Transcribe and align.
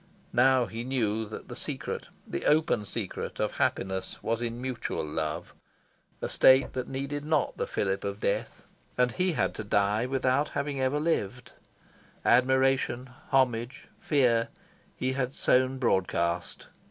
Now 0.33 0.65
he 0.65 0.83
knew 0.83 1.29
that 1.29 1.47
the 1.47 1.55
secret, 1.55 2.07
the 2.25 2.45
open 2.47 2.85
secret, 2.85 3.39
of 3.39 3.57
happiness 3.57 4.17
was 4.23 4.41
in 4.41 4.59
mutual 4.59 5.05
love 5.05 5.53
a 6.23 6.27
state 6.27 6.73
that 6.73 6.87
needed 6.89 7.23
not 7.23 7.55
the 7.55 7.67
fillip 7.67 8.03
of 8.03 8.19
death. 8.19 8.65
And 8.97 9.11
he 9.11 9.33
had 9.33 9.53
to 9.53 9.63
die 9.63 10.07
without 10.07 10.49
having 10.57 10.81
ever 10.81 10.99
lived. 10.99 11.51
Admiration, 12.25 13.11
homage, 13.29 13.89
fear, 13.99 14.47
he 14.95 15.13
had 15.13 15.35
sown 15.35 15.77
broadcast. 15.77 16.65